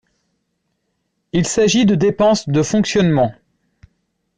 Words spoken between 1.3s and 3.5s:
Il s’agit de dépenses de fonctionnement.